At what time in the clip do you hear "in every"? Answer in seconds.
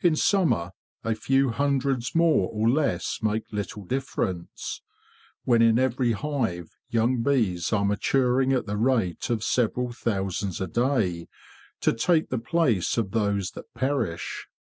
5.62-6.10